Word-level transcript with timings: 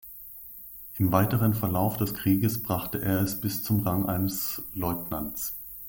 Im 0.97 1.11
weiteren 1.11 1.53
Verlauf 1.53 1.95
des 1.95 2.15
Krieges 2.15 2.63
brachte 2.63 2.99
er 2.99 3.19
es 3.21 3.39
bis 3.39 3.61
zum 3.61 3.81
Rang 3.81 4.09
eines 4.09 4.63
Leutnants. 4.73 5.53